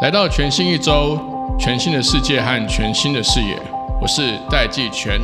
[0.00, 1.18] 来到全新一周，
[1.58, 3.60] 全新的世界和全新的视野，
[4.00, 5.20] 我是戴季全。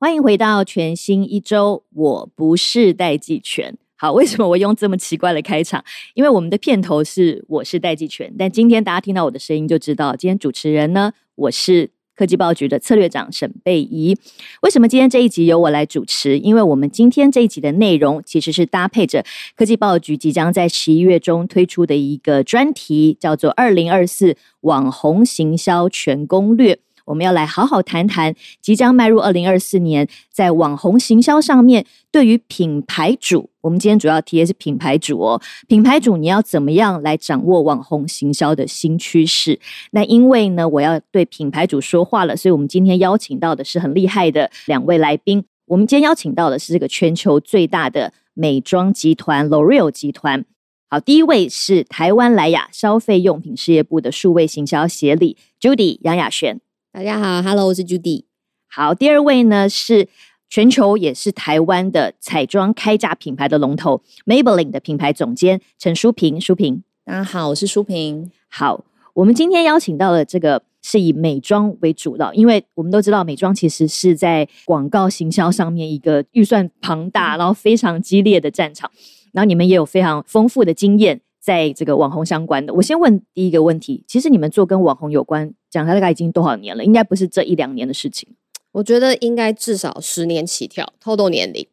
[0.00, 3.76] 欢迎回到全新一周，我不是戴季全。
[4.00, 5.84] 好，为什么我用这么奇怪的开场？
[6.14, 14.16] 因为我们的片头是我是戴季全，但今天大家听到我的声音就知道，今天主持人呢，我是科技报局的策略长沈贝仪。
[14.62, 16.38] 为什么今天这一集由我来主持？
[16.38, 19.24] 因为我们今天这一集的内容其实是搭配着
[19.56, 26.74] 科技报局即将在十一月中推出的一个专题，叫做《二零二四网红行销全攻略》。
[27.08, 35.40] 我们要来好好谈谈即将迈入二零二四年，在网红行销上面，对于品牌主，我们今天主要提的是品牌主哦。
[35.66, 39.58] 品牌主你要怎么样来掌握网红行销的新趋势？
[39.92, 45.42] 那因为呢，我要对品牌主说话了，所以我们今天邀请到的是很厉害的两位来宾。
[45.66, 50.44] 我们今天邀请到的是这个全球最大的美妆集团 L'Oreal 集团。
[50.90, 56.60] 好，第一位是台湾莱雅消费用品事业部的数位行销协理 Judy 杨雅璇。
[56.98, 58.24] 大家好，Hello，我是 Judy。
[58.68, 60.08] 好，第二位呢是
[60.48, 66.40] 全球也是台湾的彩妆开价品牌的龙头 Maybelline 的品牌总监陈淑萍。
[66.40, 68.28] 淑萍，大家好，我是淑萍。
[68.48, 68.84] 好，
[69.14, 78.90] 我们今天邀请到了这个是以美妆为主的，因为我们都知道美妆其实是在广告行销上面一个预算庞大，然后非常激烈的战场。
[79.30, 81.20] 然后你们也有非常丰富的经验。
[81.40, 84.04] 在这个网红相关的，我先问第一个问题。
[84.06, 86.84] 其实你们做跟网红有关，讲大概已经多少年了？
[86.84, 88.28] 应该不是这一两年的事情。
[88.72, 91.66] 我觉得应该至少十年起跳，透露年龄。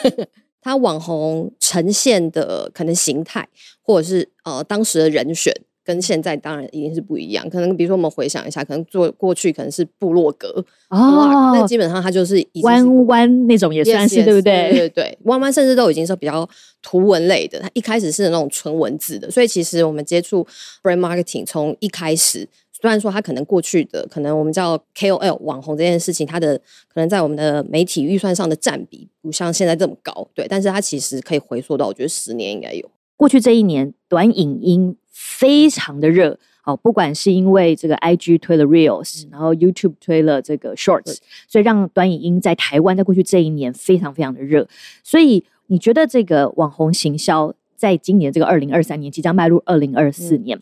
[0.60, 3.48] 他网红呈现的可能形态，
[3.82, 5.52] 或者是呃当时的人选。
[5.86, 10.48] 跟现在当然一定是不一样，可能比如说我们回想一下，可能做过去可能是部落格
[10.88, 14.70] 哦，那基本上它就是弯弯那种也算是对不对？
[14.70, 16.48] 对对，弯弯甚至都已经是比较
[16.80, 20.46] 图文类的，它一开始是那种纯文字的，所以其实我们接触
[20.82, 22.48] brand marketing 从一开始，
[22.84, 32.90] 虽然说它可能过去的可能我们叫 KOL 网红这件事情，它的可能在我们的媒体预算上的占比不像现在这么高，对，但是它其实可以回溯到我觉得十年应该有。
[33.16, 34.96] 过去这一年短影音。
[35.16, 44.66] 非常的热哦，不管是因为这个 I G 推了 Reels，然后 YouTube 推了这个 Shorts，所以让短影音在台湾在过去这一年非常非常的热。
[45.04, 50.60] 所以你觉得这个网红行销在今年这个二零二三年即将迈入二零二四年，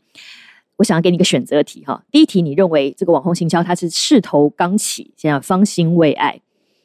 [0.77, 2.05] 我想要给你一个选择题哈。
[2.11, 6.41] 第一题，你认为这个网红行销它是势头刚起，现在方兴未艾，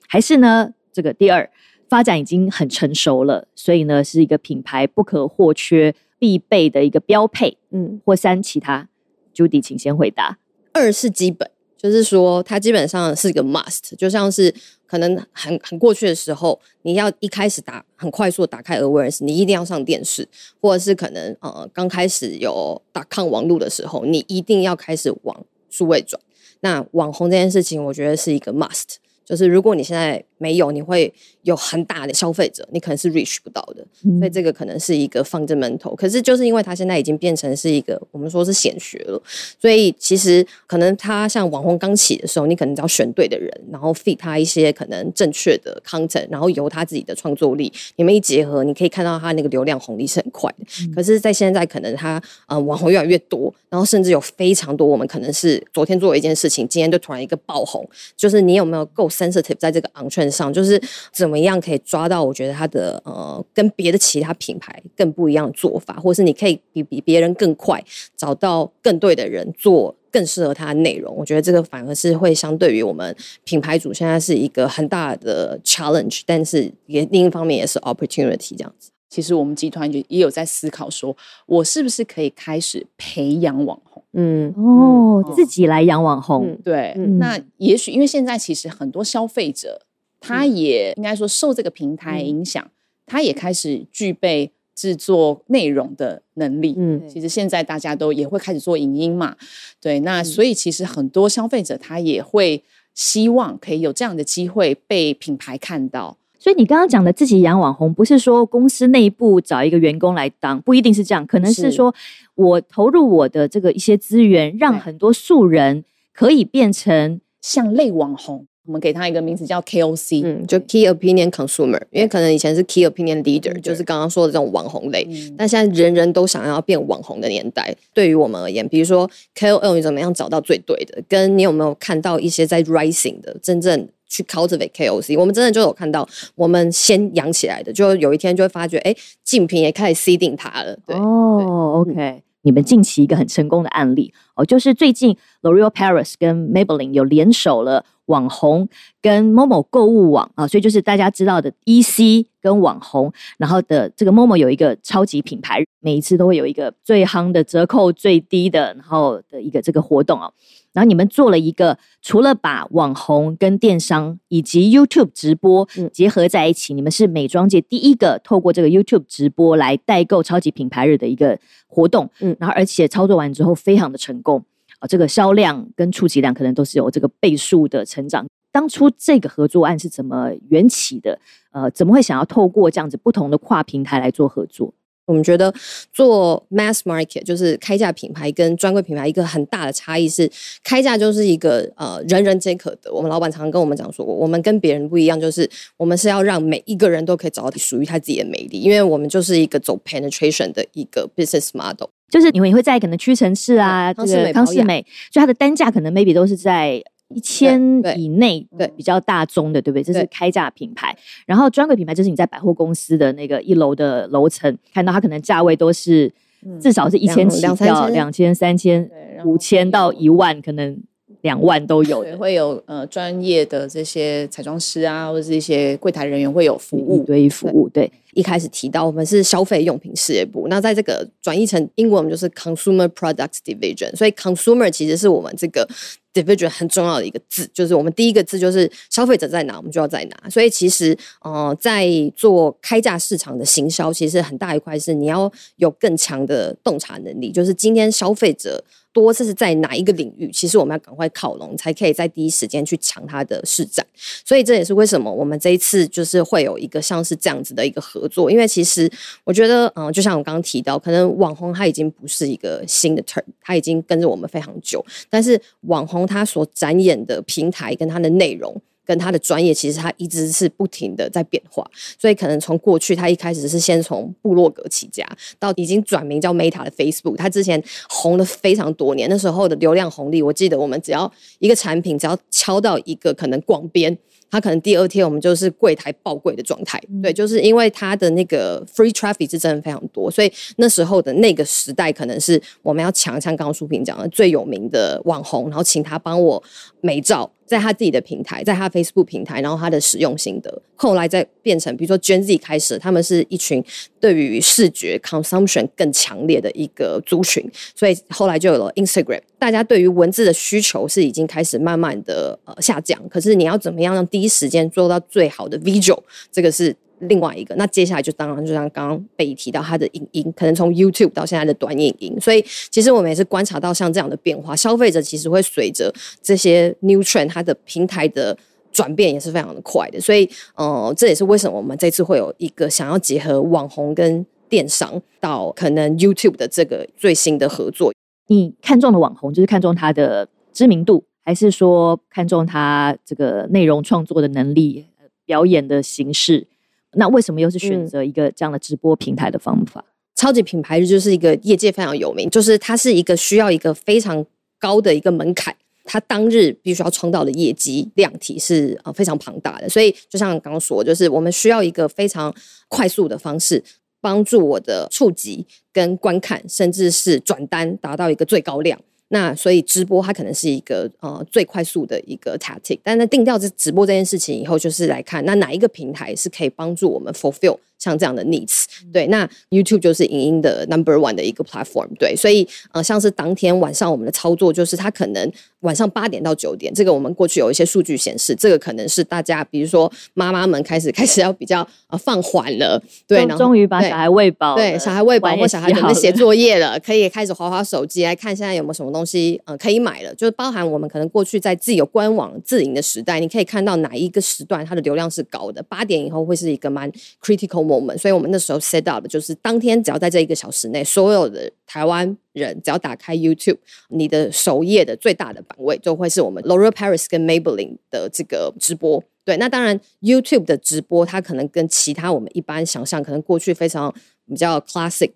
[0.08, 1.50] 还是呢这个第二
[1.90, 5.94] 发展已经很成熟了，所以呢是一个品牌不可或缺？
[6.20, 8.90] 必备的一个标配，嗯，或三其他
[9.36, 10.40] ，Judy，请先回答。
[10.74, 14.54] 二是基本，就是说它基本上是一个 must，就像是
[14.86, 20.28] 可能很很过去的时候，你要一开始打很快速打开 awareness，你一定要上电视，
[20.60, 26.20] 或者是可能呃刚开始有打抗网络的时候，你一定要开始往数位转。
[26.62, 31.14] 那网红这件事情，我觉得是一个 must，就是如果你现在没有，你会。
[31.44, 33.82] 有很大的消费者，你可能是 reach 不到的，
[34.20, 35.96] 所以这个可能是一个放正门头。
[35.96, 39.22] 可是就是因为它现在已经变成是一个我们说是显学了，
[39.58, 50.66] 所以其实可能它像网红刚起的时候，你可能只要选对的人，然后 feed 他一些可能正确的 content，然后由他自己的创作力，你们一结合，你可以看到他那个流量红利是很快的。
[50.94, 57.88] 可是，在现在可能他呃网红越来越多，然后甚至有非常多我们可能是昨天做了一件事情，今天就突然一个爆红，
[58.18, 60.80] 就是你有没有够 sensitive 在这个 on trend 上，就是
[61.12, 61.38] 怎么。
[61.38, 62.24] 样可以抓到？
[62.24, 67.82] 我觉得它的呃，跟别的其他品牌更不一样的做法，或是你可以比比别人更快
[68.18, 71.16] 找到更对的人做更适合它的内容。
[71.16, 78.90] 我觉得这个反而是会相对于我们品牌主现在是一个很大的 challenge，但是也另一方面也是 opportunity 这样子。
[79.08, 81.16] 其实我们集团就也有在思考，说
[81.46, 84.04] 我是不是可以开始培养网红？
[84.14, 86.58] 嗯，哦，自己来养网红。
[86.64, 89.84] 对，那也许因为现在其实很多消费者。
[90.20, 92.66] 他也应该说受这个平台影响，
[93.06, 96.76] 他也开始具备制作内容的能力。
[96.78, 99.36] 嗯，其实现在大家都也会开始做影音嘛，
[99.82, 106.18] 对，那所以其实很多消费者他也会希望可以有这样的机会被品牌看到。
[106.40, 111.94] 所以你刚刚讲的自己养网红，不是说公司内部找一个员工来当，不一定是这样，可能是说
[112.36, 118.46] 我投入我的这个一些资源，让很多素人可以变成像类网红。
[118.68, 136.06] 我们给他一个名字叫 KOC，嗯，就 Key Opinion Consumer，因为可能以前是 Key Opinion Leader，就是刚刚说的这种网红类，但现在人人都想要变网红的年代，对于我们而言，比如说 KOL 你怎么样找到最对的，跟你有没有看到一些在 rising 的真正去 cultivate KOC，我们真的就有看到，
[136.36, 138.94] 我们先养起来的，就有一天就会发觉，哎，
[139.24, 142.22] 竞品也开始 seeding 它了，对，哦，OK。
[142.48, 148.70] 你们近期一个很成功的案例哦，就是最近 L'Oreal Paris 跟 Maybelline 有联手了网红
[149.02, 160.32] 跟某某购物网啊，所以就是大家知道的 EC 跟网红，然后的这个某某有一个超级品牌，每一次都会有一个最夯的折扣最低的，然后的一个这个活动哦。
[160.78, 172.08] 然后你们做了一个，除了把网红跟电商以及 YouTube 直播结合在一起，你们是美妆界第一个透过这个 YouTube 直播来代购超级品牌日的一个活动。
[172.20, 174.46] 嗯，然后而且操作完之后非常的成功
[174.78, 178.28] 啊，这个销量跟触及量可能都是有这个倍数的成长。
[178.52, 181.18] 当初这个合作案是怎么缘起的？
[181.50, 184.72] 呃，怎么会想要透过这样子不同的跨平台来做合作？
[185.08, 185.52] 我们觉得
[185.92, 190.30] 做 mass market 就是开价品牌跟专柜品牌一个很大的差异是，
[190.64, 192.94] 开价就是一个呃人人皆可得。
[192.94, 206.84] 我们老板常常跟我们讲说，我们跟别人不一样，就是我们是要让每一个人都可以找到属于他自己的美丽，因为我们就是一个走 penetration 的一个 business model，就是你们也会在可能屈臣氏啊，这个康士美，所以它的单价可能 maybe 都是在。
[207.10, 209.84] 一千以内，对比较大宗的，对不对？
[209.84, 210.96] 这是开价品牌。
[211.26, 216.12] 然后专柜品牌就是你在百货公司的那个一楼的楼层看到，它可能价位都是
[216.60, 218.90] 至少是一千起跳，两千、三千、
[219.26, 220.78] 五千到一万，可能
[221.22, 222.06] 两万都有。
[222.18, 227.70] 会有呃专业的这些彩妆师啊，或者是一些柜台人员会有服务，对服务。
[227.70, 233.96] 对，一开始提到我们是消费用品事业部，那在这个转译成英文，我们就是 Consumer Products Division。
[233.96, 235.68] 所以 Consumer 其实是我们这个。
[236.14, 240.28] division 很重要的一个字，就是我们第一个字就是消费者在哪，我们就要在哪。
[240.32, 248.64] 所以其实，呃，在做开价市场的行销，其实很大一块是你要有更强的洞察能力，就是今天消费者。
[249.00, 250.32] 多这是在哪一个领域？
[250.32, 253.86] 其实我们要赶快靠拢，才可以在第一时间去抢它的市占。
[254.26, 258.32] 所以这也是为什么我们这一次就是会有一个像是这样子的一个合作。
[258.32, 258.92] 因为其实
[259.24, 264.84] 我觉得，嗯，就像我刚刚提到，可能网红它已经不是一个新的 term，他已经跟着我们非常久。
[265.12, 268.60] 但是网红它所展演的平台跟它的内容。
[268.88, 275.06] 跟他的专业，其实他一直是不停的在变化，所以可能从过去他一开始是先从部落格起家，
[275.38, 283.98] 到已经转名叫 Meta 的 Facebook，他之前红了非常多年，那时候的流量红利，我记得我们只要一个产品只要敲到一个可能广编。
[284.30, 296.44] 他可能第二天我们就是柜台爆柜的状态，对，就是因为他的那个 free traffic 是真的非常多，所以那时候的那个时代可能是我们要抢，像刚刚书平讲的最有名的网红，然后请他帮我
[296.82, 303.64] 美照，在他自己的平台，在他 Facebook 平台，然后他的使用心得，后来再变成比如说 Gen Z 开始，他们是一群
[304.00, 309.22] 对于视觉 consumption 更强烈的一个族群，所以后来就有了 Instagram。
[309.40, 317.56] 大家对于文字的需求是已经开始慢慢的呃下降，可是你要怎么样让第一时间做到最好的 visual，这个是另外一个。
[317.56, 328.38] 那接下来就当然就像刚刚被提到，它的影音可能从 YouTube 到现在的短影音，所以其实我们也是观察到像这样的变化，消费者其实会随着这些 new trend，它的平台的
[328.72, 330.00] 转变也是非常的快的。
[330.00, 337.94] 所以呃，这也是为什么我们这次会有一个想要结合网红跟电商到可能 YouTube 的这个最新的合作。
[338.28, 344.86] 你看中的网红就是看中他的知名度，还是说看中他这个内容创作的能力、
[345.26, 346.48] 表演的形式？
[346.94, 349.84] 那为什么又是选择一个这样的直播平台的方法？
[350.16, 354.26] 超级品牌日就是一个业界非常有名，就是它是一个需要一个非常
[354.60, 359.70] 高的一个门槛，它当日必须要创造的业绩量体是啊非常庞大的。
[359.70, 362.34] 所以就像刚刚说，就是我们需要一个非常
[362.68, 363.64] 快速的方式。
[364.00, 368.80] 帮助我的触及跟观看，甚至是转单达到一个最高量。
[369.10, 372.80] 那所以直播它可能是一个呃最快速的一个 tactic。
[372.84, 377.58] 但在定掉这直播这件事情以后，就是来看那哪一个平台是可以帮助我们 fulfill。
[377.78, 406.92] 像这样的 needs，对，那 YouTube 就是影音的 number one 的一个 platform，对，所以呃，像是当天晚上我们的操作，就是它可能晚上八点到九点，这个我们过去有一些数据显示，这个可能是大家，比如说妈妈们开始 开始要比较呃放缓了，对，然后终于把小孩喂饱，对，小孩喂饱或小孩准备写作业了，可以开始划划手机来看现在有没有什么东西呃可以买了，就是包含我们可能过去在自己有官网自营的时代，你可以看到哪一个时段它的流量是高的，八点以后会是一个蛮
[407.24, 407.67] critical。
[407.68, 413.58] 我们所以我们那时候 set up 就是当天只要在这一个小时内，所有的台湾人只要打开 YouTube，
[413.90, 419.04] 你的首页的最大的版位就会是我们 Laura Paris 跟 Maybelline 的这个直播。
[419.26, 423.94] 对，那当然 YouTube 的直播它可能跟其他我们一般想象，可能过去非常
[424.26, 425.12] 比较 classic。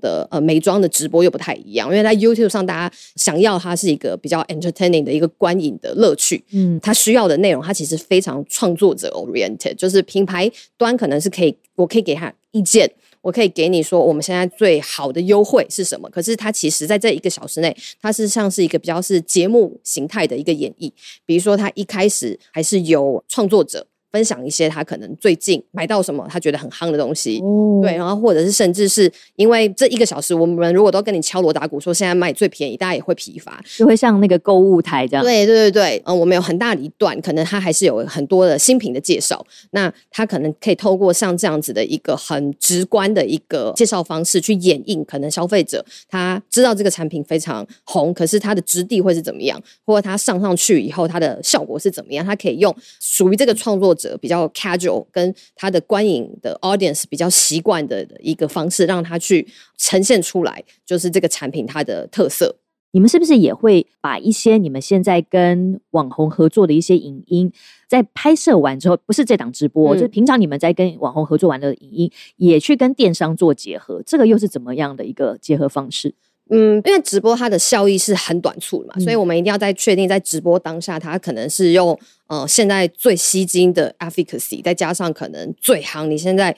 [0.00, 12.90] 的呃美妆的直播又不太一样，因为在 YouTube 上，大家想要它是一个比较 entertaining 的一个观影的乐趣，嗯，它需要的内容，它其实非常创作者 oriented，就是品牌端可能是可以，我可以给他意见，
[13.22, 20.90] 我可以给你说我们现在最好的优惠是什么，可是它其实在这一个小时内，它是像是一个比较是节目形态的一个演绎，
[21.24, 23.86] 比如说它一开始还是由创作者。
[24.12, 27.40] 分享一些他可能最近买到什么，他觉得很夯的东西，
[27.80, 35.24] 对，然后或者是甚至是因为这一个小时，我们如果都跟你敲锣打鼓说现在卖最便宜，大家也会疲乏，就会像那个购物台这样。
[35.24, 53.94] 对对对对，嗯，我们有很大的一段，可能他还是有很多的新品的介绍，那他可能可以透过像这样子的一个很直观的一个介绍方式去演映，可能消费者他知道这个产品非常红，可是它的质地会是怎么样，或者它上上去以后它的效果是怎么样，他可以用属于这个创作。
[54.00, 62.56] 者比较 casual，跟他的观影的 audience 比较习惯的一个方式，让他去呈现出来，就是这个产品它的特色。
[62.92, 67.52] 你们是不是也会把一些你们现在跟网红合作的一些影音，
[67.88, 74.02] 在拍摄完之后，不是这档直播，就是平常你们在跟网红合作完的影音，也去跟电商做结合？
[74.04, 76.12] 这个又是怎么样的一个结合方式？
[76.50, 86.56] 嗯，因为直播它的效益是很短促的嘛，所以我们一定要在确定在直播当下，它可能是用呃现在最吸睛的 efficacy，再加上可能最夯，你现在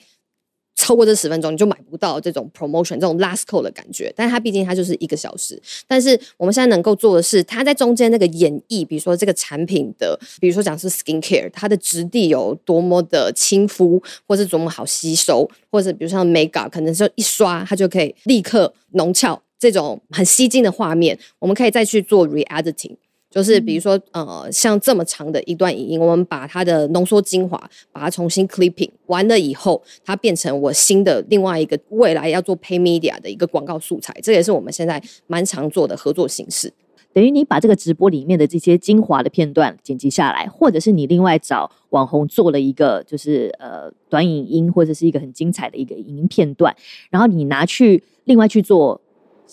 [0.75, 4.11] 超过这十分钟你就买不到这种 promotion 这种 last call 的感觉。
[4.15, 19.39] 但是它毕竟它就是一个小时，但是我们现在能够做的是，它在中间那个演绎，比如说这个产品的，比如说讲是 skin care，它的质地有多么的亲肤，或是多么好吸收，或者比如像 makeup，可能就一刷它就可以立刻浓俏。
[19.63, 22.97] 这种很吸睛的画面，我们可以再去做 re-editing，
[23.29, 27.57] 就是比如说，呃，像这么长的一段影音，我们把它的浓缩精华，
[27.93, 36.73] 把它重新 clipping 完了以后，它变成我新的另外一个未来要做 pay media 的一个广告素材，这也是我们现在蛮常做的合作形式。
[37.13, 46.75] 等于你把这个直播里面的这些精华的片段剪辑下来，或者是你另外找网红做了一个就是呃短影音，或者是一个很精彩的一个影音片段，
[47.09, 48.99] 然后你拿去另外去做。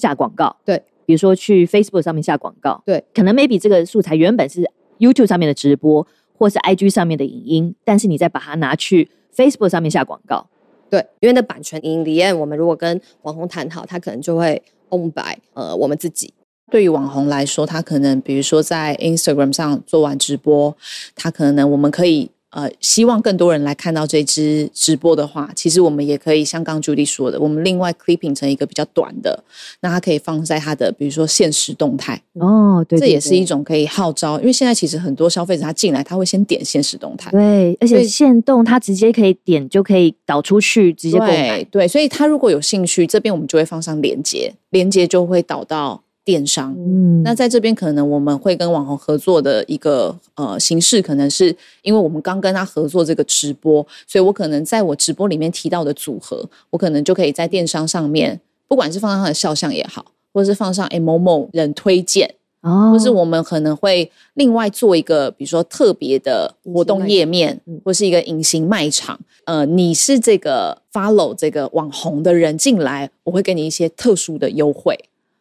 [0.00, 6.06] 下广告，对，比如说去 Facebook 上面下广告，对，可能 maybe 这个素材原本是 YouTube 上面的直播，
[6.38, 10.46] 或是 IG 上面的影音，但是你再把它拿去 Facebook 上面下广告，
[10.88, 16.32] 对，因为那版权影里面，我们如果跟网红谈好，他可能就会 own by 呃我们自己。
[16.70, 20.76] 对于网红来说，他可能比如说在 Instagram 上做完直播，
[21.14, 22.30] 他可能我们可以。
[22.50, 29.44] 呃，希望更多人来看到这支直播的话，其实我们也可以像刚 Judy 说的，我们另外 clipping 成一个比较短的，
[29.80, 46.02] 那它可以放在它的比如说现实动态哦，对，这也是一种可以号召，因为现在其实很多消费者他进来他会先点现实动态，对，而且现动他直接可以点就可以导出去直接购买，对，所以他如果有兴趣，这边我们就会放上连接，连接就会导到。
[46.30, 74.96] 电商，嗯，那在这边可能我们会跟网红合作的一个呃形式，可能是因为我们刚跟他合作这个直播，所以我可能在我直播里面提到的组合，我可能就可以在电商上面，不管是放上他的肖像也好，或者是放上哎某某人推荐，哦，或是我们可能会另外做一个，比如说特别的活动页面，或是一个隐形卖场，呃，你是这个 follow 这个网红的人进来，我会给你一些特殊的优惠。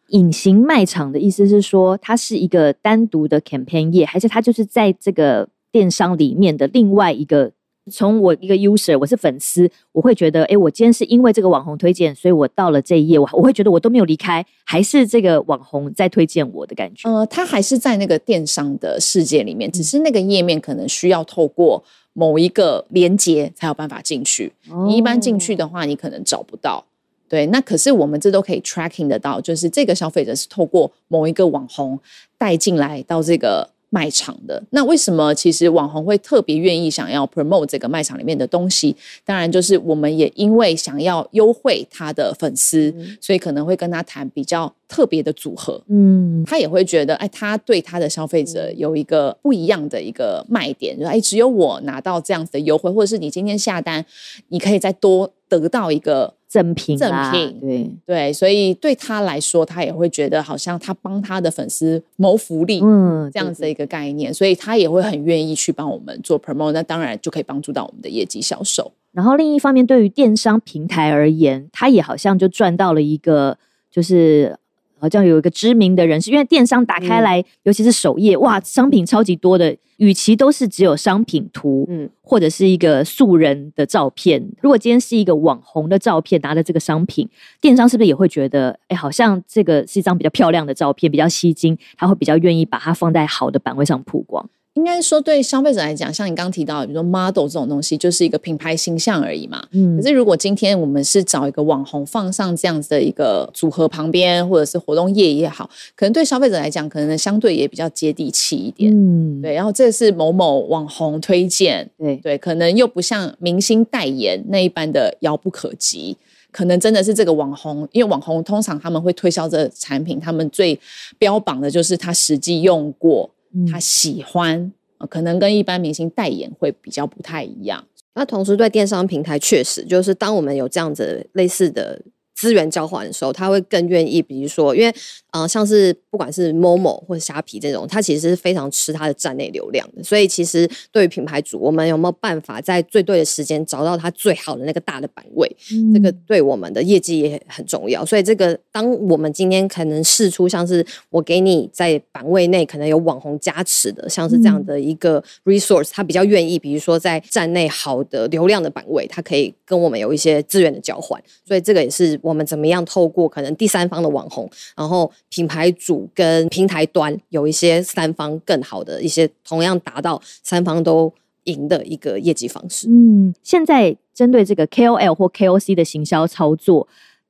[0.10, 7.51] 隐形卖场的意思是说，它是一个单独的 campaign 页，还是它就是在这个电商里面的另外一个？
[7.92, 17.10] 从我一个 user，我是粉丝，我会觉得，哎，我今天是因为这个网红推荐，所以我到了这一页，我我会觉得我都没有离开，还是这个网红在推荐我的感觉？
[17.10, 24.54] 呃，它还是在那个电商的世界里面，只是那个页面可能需要透过某一个连接才有办法进去。
[24.86, 26.86] 你一般进去的话，你可能找不到。
[27.30, 32.00] 对，那可是我们这都可以 tracking 得到，就是这个消费者是透过某一个网红
[32.38, 33.70] 带进来到这个。
[33.92, 38.96] 卖场的那为什么其实网红会特别愿意想要 promote 这个卖场里面的东西？
[39.26, 45.82] 当然就是我们也因为想要优惠他的粉丝，所以可能会跟他谈比较特别的组合。
[45.88, 54.06] 嗯，他也会觉得哎，他对他的消费者有一个不一样的一个卖点，就是哎，只有我拿到这样子的优惠，或者是你今天下单，
[54.50, 56.36] 你可以再多得到一个。
[56.50, 57.91] 赠品，赠品，对。
[58.08, 68.91] 对，所以对他来说，他也会觉得好像他帮他的粉丝谋福利，嗯，这样子的一个概念，所以他也会很愿意去帮我们做 promote，那当然就可以帮助到我们的业绩销售。
[69.12, 73.58] 然后另一方面，对于电商平台而言，他也好像就赚到了一个，
[73.91, 74.58] 就是
[75.00, 87.27] 好像有一个知名的人士，因为电商打开来，尤其是首页，哇，商品超级多的，与其都是只有商品图，嗯，或者是一个素人的照片，如果今天是一个网红的照片，拿着这个商品，
[87.62, 94.50] 电商是不是也会觉得，哎，好像这个是一张比较漂亮的照片，比较吸睛，他会比较愿意把它放在好的版位上曝光。
[94.80, 99.62] 应该说，对消费者来讲，像你刚刚提到，比如说 model 这种东西，就是一个品牌形象而已嘛。
[99.72, 99.98] 嗯。
[99.98, 108.90] 可是，如果今天我们是找一个网红放上这样子的一个组合旁边，或者是活动页也好，可能对消费者来讲，可能相对也比较接地气一点。
[108.96, 109.42] 嗯。
[109.42, 116.16] 对，然后这是某某网红推荐，对对，可能又不像明星代言那一般的遥不可及。
[116.52, 120.80] 可能真的是这个网红，因为网红通常他们会推销这产品，他们最
[121.20, 123.30] 标榜的就是他实际用过。
[123.72, 124.72] 他喜欢，
[125.10, 127.86] 可能跟一般明星代言会比较不太一样。
[128.15, 132.01] 那同时对电商平台确实，就是当我们有这样子类似的。
[132.36, 134.96] 资源交换的时候，他会更愿意，比如说，因为，
[135.32, 140.04] 呃，像是不管是 Momo 或者虾皮这种，它其实是非常吃它的站内流量的。
[140.04, 145.56] 所以，其实对于品牌主，我们有没有办法在最对的时间找到它最好的那个大的版位，
[145.94, 148.06] 这个对我们的业绩也很重要。
[148.06, 161.22] 所以，这个当我们今天可能试出像是我给你在版位内可能有网红加持的，像是这样的一个 resource，他比较愿意，比如说在站内好的流量的版位，它可以跟我们有一些资源的交换。
[161.46, 162.20] 所以，这个也是。
[162.22, 171.14] 我们怎么样透过可能第三方的网红，然后品牌主跟平台端有一些三方更好的一些同样达到三方都
[171.46, 172.88] 赢的一个业绩方式。
[172.90, 176.88] 嗯，现在针对这个 KOL 或 KOC 的行销操作，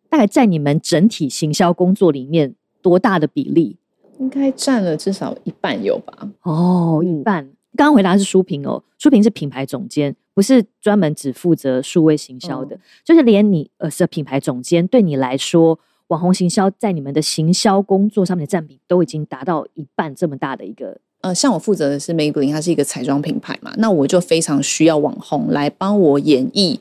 [0.10, 3.78] 大概在你们整体行销工作里面多大的比例？
[4.18, 6.30] 应该占了至少一半有吧？
[6.44, 7.50] 哦，一半。
[7.76, 10.16] 刚刚回答是舒平哦，舒平是品牌总监。
[10.34, 15.78] 不是专门只负责数位行销的，就是连你呃是品牌总监，对你来说，
[16.10, 20.96] 网红行销在你们的行销工作上面的占比都已经达到一半这么大的一个。
[21.22, 26.80] 呃，像我负责的是 Maybelline，它是一个彩妆品牌嘛，那我就非常需要网红来帮我演绎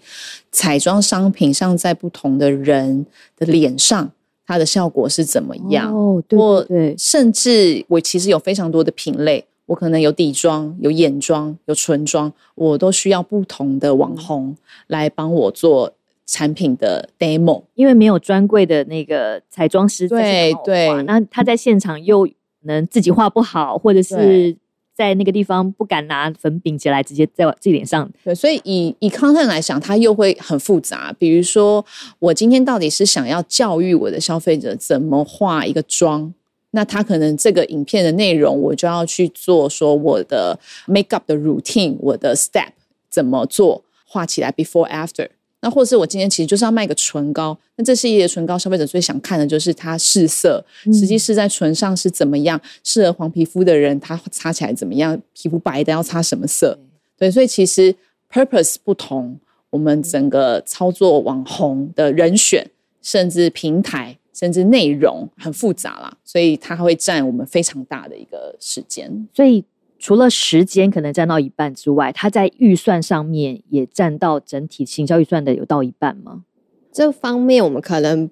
[0.53, 3.05] 彩妆商品上在不同的人
[3.37, 4.11] 的脸上，
[4.47, 5.93] 它的效果是怎么样？
[5.93, 9.45] 哦，对对，甚至我其实有非常多的品类。
[9.67, 15.93] 我可能有底妆、有眼妆、有唇妆，我都需要不同的网红来帮我做
[16.29, 22.29] 产品的 demo，因为没有专柜的那个彩妆师对对，那他在现场又
[22.65, 24.55] 能自己画不好，或者是
[24.95, 28.11] 在那个地方不敢拿粉饼起来直接在自己脸上。
[28.23, 31.11] 对，所以以以 content 来讲，它又会很复杂。
[31.19, 31.83] 比如说，
[32.19, 36.35] 我今天到底是想要教育我的消费者怎么画一个妆？
[36.73, 42.69] 那他可能这个影片的内容，我就要去做说我的 make up 的 routine，我的 step
[43.09, 45.29] 怎么做，画起来 before after。
[45.61, 56.79] 那或者是我今天其实就是要卖个唇膏，那这系列唇膏消费者最想看的就是它试色，实际是在唇上是怎么样，适合黄皮肤的人它擦起来怎么样，皮肤白的要擦什么色？
[57.17, 57.95] 对，所以其实
[58.33, 59.39] purpose 不同，
[59.71, 62.71] 我们整个操作网红的人选，
[63.03, 64.17] 甚至平台。
[64.35, 69.11] 甚至内容很复杂啦，所以它会占我们非常大的一个时间。
[69.35, 69.65] 所以
[69.99, 76.45] 除了时间可能占到一半之外，它在预算上面也占到整体行销预算的有到一半吗？
[76.93, 78.31] 这方面我们可能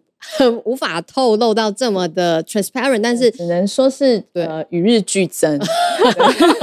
[0.64, 5.60] 无法透露到这么的 transparent，但是只能说是呃与日俱增。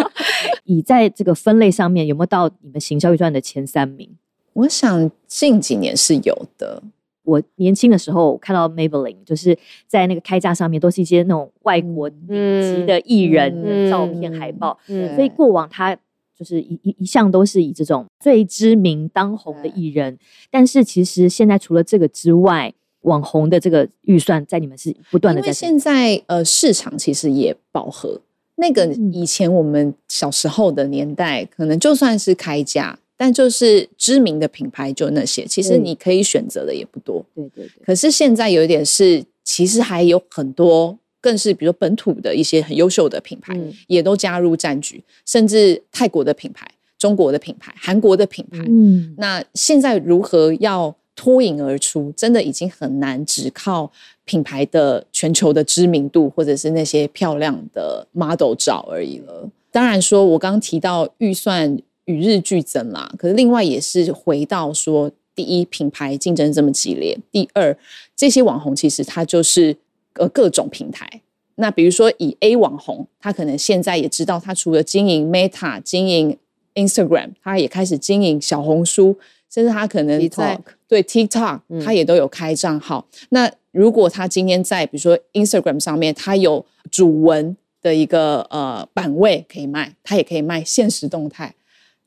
[0.65, 4.09] 以在这个分类上面有没有到你们行销预算的前三名？
[4.53, 6.81] 我想近几年是有的。
[7.23, 9.57] 我年轻的时候看到 Maybelline，就是
[9.87, 14.77] 在那个开架上面都是一些那种外国顶级的艺人的照片海报，
[15.15, 15.95] 所以过往他
[16.37, 20.17] 就是一一一向都是以这种最知名当红的艺人。
[20.51, 25.53] 但是其实现在除了这个之外，网红的这个预算在你们是不断的在。
[25.53, 28.19] 现在呃市场其实也饱和，
[28.55, 32.99] 那个以前我们小时候的年代，可能就算是开价。
[33.15, 37.23] 但就是知名的品牌就那些，其实你可以选择的也不多。
[37.35, 37.83] 对对对。
[37.85, 48.57] 可是现在有一点是，其实还有很多，更是比如本土的一些很优秀的品牌，也都加入战局，甚至泰国的品牌、中国的品牌、韩国的品牌。
[48.67, 49.13] 嗯。
[49.17, 53.89] 那现在如何要脱颖而出，真的已经很难，只靠
[54.25, 59.47] 品牌的全球的知名度，或者是那些漂亮的 model 照而已了。
[59.71, 61.77] 当然说，我刚刚提到预算。
[62.05, 67.77] 与日俱增啦，可是另外也是回到说，第一品牌竞争这么激烈，第二
[68.15, 69.77] 这些网红其实他就是
[70.15, 71.21] 呃各种平台。
[71.55, 76.37] 那比如说以 A 网红，他可能现在也知道，他除了经营 Meta、经营
[76.73, 79.17] Instagram，他也开始经营小红书，
[79.49, 83.05] 甚至他可能在对 TikTok，他也都有开账号。
[83.29, 91.53] 那如果他今天在比如说 Instagram 上面，他有主文的一个呃版位可以卖，他也可以卖现实动态，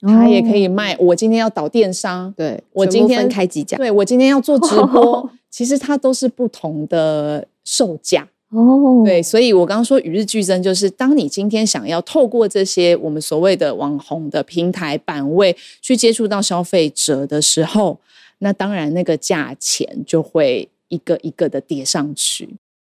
[0.00, 0.96] 他也可以卖。
[0.98, 8.28] 我今天要导电商，对我今天开几家，对我今天要做直播， 其实它都是不同的售价。
[8.50, 17.98] 哦，对，所以我刚刚说与日俱增，就是当你今天想要透过这些我们所谓的网红的平台版位去接触到消费者的时候，
[18.38, 22.48] 那当然那个价钱就会一个一个的叠上去。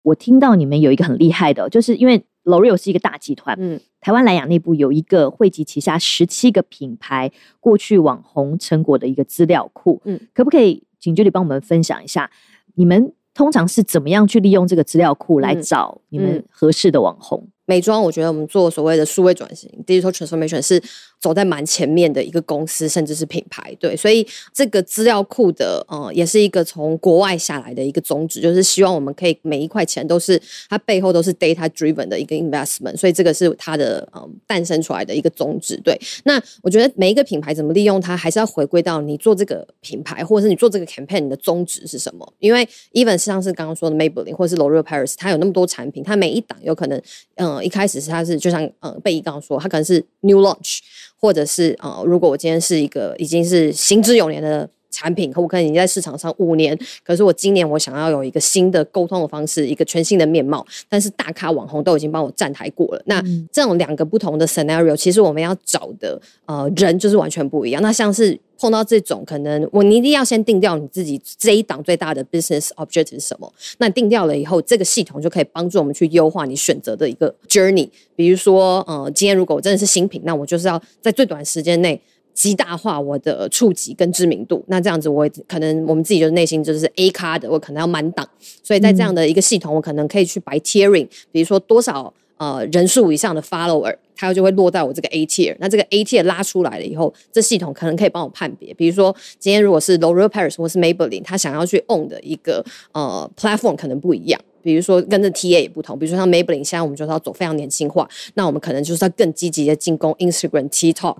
[0.02, 12.31] 我听到你们有一个很厉害的，就是因为 L'Oreal 是一个大集团，嗯，台湾莱雅内部有一个汇集旗下十七个品牌过去网红成果的一个资料库，嗯，可不可以请这里帮我们分享一下
[12.74, 13.12] 你们？
[13.33, 17.48] 通常是怎么样去利用这个资料库来找你们合适的网红？
[17.64, 20.83] 美妆，我觉得我们做所谓的数位转型 （digital transformation） 是
[21.20, 23.74] 走在蛮前面的一个公司，甚至是品牌。
[23.78, 32.96] 对，所以这个资料库的呃，也是一个从国外下来的一个宗旨，就是希望我们可以每一块钱都是它背后都是 data driven 的一个 investment。
[32.96, 35.80] 所以这个是它的嗯诞生出来的一个宗旨。
[35.85, 42.30] 对，那我觉得每一个品牌怎么利用它，还是要回归到你做这个品牌，或者是你做这个 campaign 的宗旨是什么？
[42.38, 47.00] 因为 even 像是刚刚说的 Maybelline 或是 L'Oreal Paris，它有那么多产品，它每一档有可能
[47.37, 47.61] 嗯。
[47.61, 50.78] 一开始是它是就像嗯贝一刚刚说，它可能是 new launch，
[51.20, 63.03] 或者是呃如果我今天是一个已经是行之有年的产品，可我可能已经在市场上五年，可是我今年我想要有一个新的沟通的方式，一个全新的面貌，但是大咖网红都已经帮我站台过了。
[63.07, 63.22] 那
[63.53, 67.83] 这种两个不同的 scenario，其实我们要找的呃人就是完全不一样。
[67.83, 68.38] 那像是。
[68.61, 73.50] 碰到这种可能，我你一定要先定掉你自己这一档最大的 business objective 是什么。
[73.79, 77.88] 那定掉了以后，这个系统就可以帮助我们去优化你选择的一个 journey。
[78.14, 81.98] 比如说，呃，今天如果我真的是新品，那我就是要在最短时间内
[82.34, 84.64] 极大化我的触及跟知名度。
[84.68, 88.28] 那这样子，我可能我们自己就内心就是 A 咖的，我可能要满档。
[88.62, 92.12] 所以在这样的一个系统，我可能可以去白 tiering，比如说多少。
[92.40, 95.54] 呃，人数以上的 follower，它就会落在我这个 A tier。
[95.58, 98.72] 那这个 A tier 拉出来了以后，这系统可能可以帮我判别。
[98.72, 104.40] 比如说，今天如果是 L'Oreal Paris 或是 Maybelline，他想要去 own 的一个呃 platform 可能不一样。
[104.62, 105.98] 比如说，跟着 TA 也不同。
[105.98, 111.16] 比如说像 Maybelline，现在我们就是要走非常年轻化，那我们可能就是要更积极的进攻 Instagram、TikTok，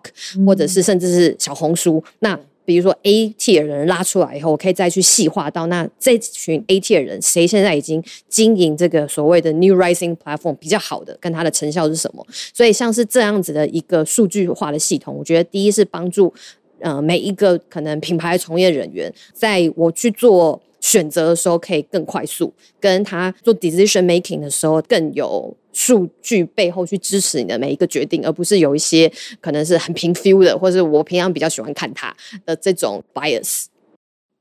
[0.47, 2.03] 或者是甚至是小红书。
[2.21, 12.25] 那比如说 A T 的人拉出来以后，我可以再去细化到那这群 A T 的人，谁现在已经经营这个所谓的 New Rising Platform 比较好的，跟它的成效是什么？
[12.55, 16.33] 所以像是这样子的一个数据化的系统，我觉得第一是帮助
[16.79, 20.61] 呃每一个可能品牌从业人员，在我去做。
[20.81, 32.15] 选择的时候可以更快速，跟他做 decision making 的时候更有数据背后去支持你的每一个决定，而不是有一些可能是很平 feel 的，或是我平常比较喜欢看他
[32.45, 33.67] 的这种 bias。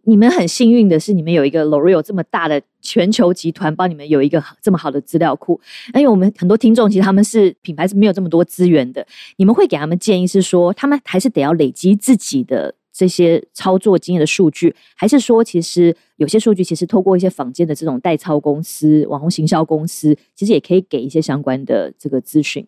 [0.03, 5.59] 你们很幸运的是，你们有一个 L'Oreal 这么大的全球集团，帮你们有一个这么好的资料库。
[5.93, 12.73] 因为我们很多听众其实他们是品牌是没有这么多资源的，你们会给他们建议是说，他们还是得要累积自己的。
[12.99, 22.67] 这些操作经验的数据，还是说，其实有些数据，其实透过一些坊间的这种代操公司、网红行销公司，其实也可以给一些相关的这个资讯。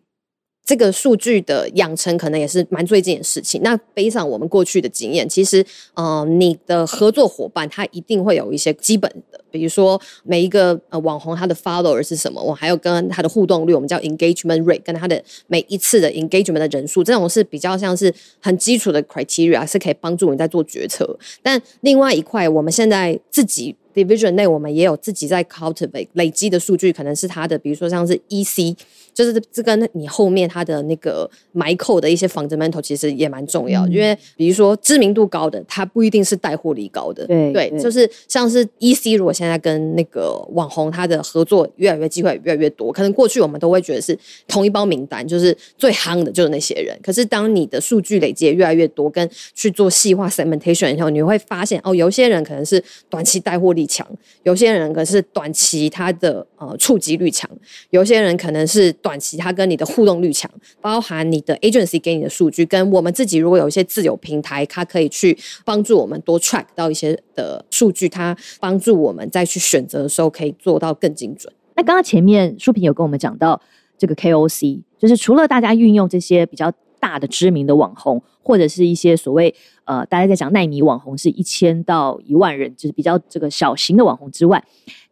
[0.72, 3.60] 这个数据的养成可能也是蛮最近的事情。
[3.62, 21.18] 那背上我们过去的经验，其实，呃，你的合作伙伴他一定会有一些基本的，比如说每一个呃网红他的 follower 是什么，我还有跟他的互动率，我们叫 engagement rate，跟他的每一次的 engagement 的人数，这种是比较像是很基础的 criteria，是可以帮助你在做决策。
[21.42, 23.76] 但另外一块，我们现在自己。
[23.94, 28.74] Division 内我们也有自己在 cultivate 累积的数据，可能是它的，比如说像是 EC，
[29.14, 37.52] 就是这跟你后面他的那个埋扣的一些 fundamental 其实也蛮重要，因为比如说知名度高的，它不一定是带货力高的，对。
[37.52, 53.82] 对，就是像是 EC，如果现在跟那个网红他的合作越来越机会越来越多，可能过去我们都会觉得是同一包名单，就是最夯的就是那些人，可是当你的数据累积越来越多，跟去做细化 segmentation 以后，你会发现哦，有些人可能是短期带货力。
[53.92, 54.06] 强，
[54.44, 57.50] 有些人可是短期他的呃触及率强，
[57.90, 71.52] 有些人可能是短期它跟你的互动率强，包含你的 agency 给你的数据，跟我们自己如果有一些自有平台，它可以去帮助我们多 track 到一些的数据，它帮助我们再去选择的时候可以做到更精准。
[71.74, 73.60] 那刚刚前面书平有跟我们讲到
[73.98, 76.72] 这个 KOC，就是除了大家运用这些比较。
[77.02, 84.62] 大的知名的网红，或者是一些所谓呃，大家在讲奈米网红是一千到一万人，就是比较这个小型的网红之外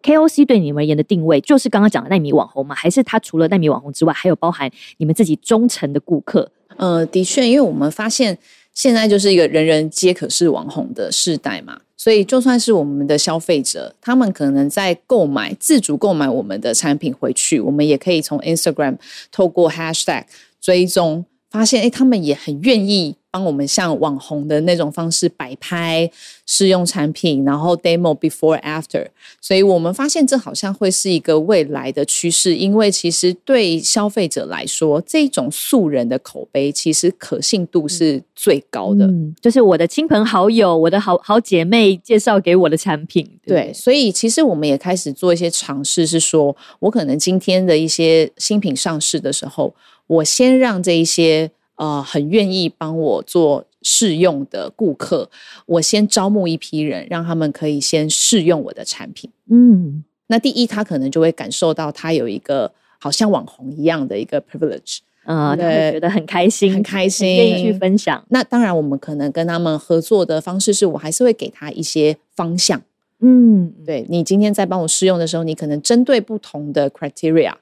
[0.03, 2.75] ，KOC 对你们而言的定位就是刚刚讲的奈米网红吗？
[2.75, 6.51] 还是它除了奈米网红之外，还有包含你们自己忠诚的顾客？
[6.77, 8.39] 呃，的确，因为我们发现
[8.73, 18.97] 现在就是一个人人皆可是网红的时代嘛，所以就算是我们的消费者，他们可能在购买自主购买我们的产品回去，我们也可以从 Instagram
[19.33, 20.25] 透过 Hashtag
[20.61, 21.27] 追踪。
[21.51, 26.09] 发现哎，他们也很愿意帮我们像网红的那种方式摆拍
[26.47, 29.05] 试用产品，然后 demo before after。
[29.41, 39.07] 所以我们发现这好像会是一个未来的趋势，因为其实对消费者来说，这种素人的口碑其实可信度是最高的。
[39.07, 43.29] 嗯，就是我的亲朋好友、我的好好姐妹介绍给我的产品。
[43.45, 49.75] 对，所以其实我们也开始做一些尝试，是说我可能今天的一些新品上市的时候。
[50.11, 55.31] 我先让这一些呃很愿意帮我做试用的顾客，
[55.67, 59.31] 我先招募一批人，让他们可以先试用我的产品。
[59.49, 68.21] 嗯，那第一，他可能就会感受到他有一个好像网红一样的一个 privilege，呃，他会觉得很开心，很开心，愿意去分享。
[68.31, 72.83] 那当然，我们可能跟他们合作的方式是我还是会给他一些方向。
[73.21, 77.53] 嗯，对你今天在帮我试用的时候，你可能针对不同的 criteria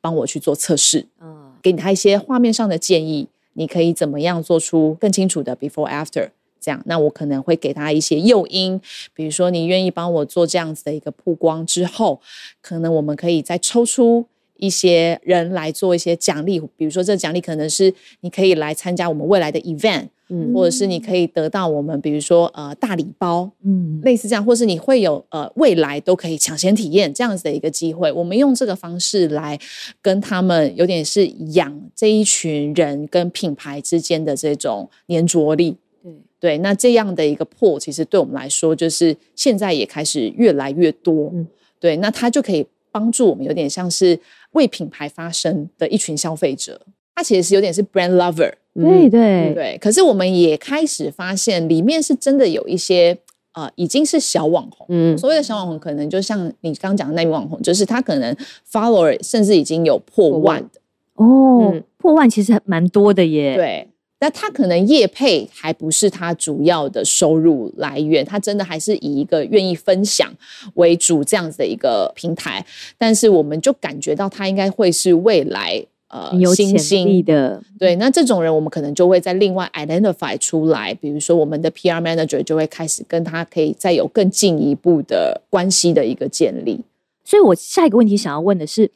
[0.00, 1.08] 帮我去做测试。
[1.20, 1.47] 嗯。
[1.72, 6.30] 给他一些画面上的建议，你可以怎么样做出更清楚的 before after？
[6.60, 8.80] 这样，那我可能会给他一些诱因，
[9.14, 12.20] 比如说你愿意帮我做这样子的一个曝光之后，
[12.60, 14.26] 可能我们可以再抽出
[14.56, 20.08] 一些人来做一些奖励，比如说这奖励可能是你可以来参加我们未来的 event。
[20.30, 28.12] 嗯，或者是你可以得到我们，比如说呃大礼包，嗯，类似这样，或是你会有呃未来都可以抢先体验这样子的一个机会。
[28.12, 29.58] 我们用这个方式来
[30.02, 35.76] 跟他们有点是养这一群人跟品牌之间的这种粘着力。
[36.02, 41.30] 对对，那这样的一个破，其实对我们来说，就是现在也开始越来越多。
[41.34, 41.46] 嗯，
[41.80, 44.20] 对，那它就可以帮助我们，有点像是
[44.52, 46.80] 为品牌发声的一群消费者。
[47.14, 48.52] 他其实是有点是 brand lover。
[48.82, 53.16] 对对对，可是我们也开始发现，里面是真的有一些
[53.54, 54.86] 呃，已经是小网红。
[54.90, 58.36] 嗯，所谓的小网红，可能就像你刚讲的那名网红，就是他可能
[58.70, 60.80] follower 甚至已经有破万的
[61.14, 63.56] 哦，破万其实蛮多的耶。
[63.56, 63.88] 对，
[64.20, 70.32] 那他可能业配还不是他主要的收入来源，他真的还是以一个愿意分享
[70.74, 72.64] 为主这样子的一个平台。
[72.96, 75.84] 但是我们就感觉到他应该会是未来。
[76.08, 86.80] 呃，有潜力的，对，那这种人我们可能就会在另外 identify 出来，比如说我们的 PR manager 就会开始跟他可以再有更进一步的关系的一个建立。
[87.24, 88.90] 所以我下一个问题想要问的是，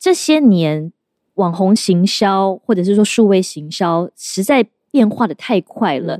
[0.00, 0.90] 这些年
[1.34, 6.18] 网红行销或者是说数位行销实在变化的太快了，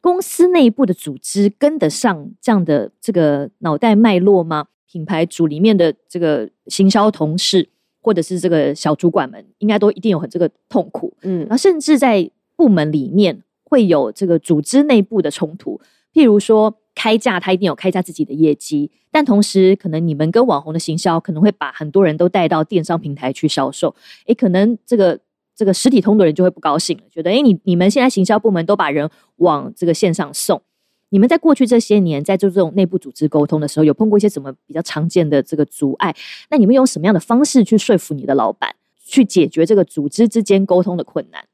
[0.00, 4.66] 公司内部的组织跟得上这样的这个脑袋脉络吗？
[4.90, 7.68] 品牌组里面的这个行销同事。
[8.04, 15.80] 或者是这个小主管们，应该都一定有很这个痛苦，嗯，然后甚至在部门里面会有这个组织内部的冲突，
[16.12, 23.94] 譬如说开价，他一定有开价自己的业绩，但同时可能你们跟网红的行销可能会把很多人都带到电商平台去销售，
[24.26, 25.18] 诶，可能这个
[25.56, 30.60] 这个实体通的人就会不高兴了，觉得诶，你你们现在行销部门都把人往这个线上送。
[31.14, 36.12] 你们在过去这些年在做这种内部组织沟通的时候，有碰过一些什么比较常见的这个阻碍？
[36.50, 38.74] 那你们用什么样的方式去说服你的老板，
[39.06, 41.44] 去解决这个组织之间沟通的困难？